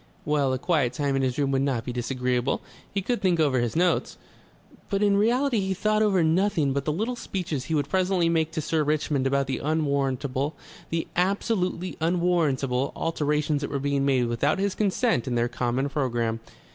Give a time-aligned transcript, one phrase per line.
[0.25, 2.61] Well, a quiet time in his room would not be disagreeable.
[2.91, 4.17] He could think over his notes....
[4.89, 8.49] But in reality he thought over nothing but the little speeches he would presently make
[8.53, 10.55] to Sir Richmond about the unwarrantable,
[10.89, 16.39] the absolutely unwarrantable, alterations that were being made without his consent in their common programme....